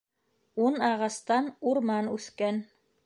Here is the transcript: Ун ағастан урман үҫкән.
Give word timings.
Ун 0.69 0.79
ағастан 0.87 1.51
урман 1.73 2.11
үҫкән. 2.15 2.59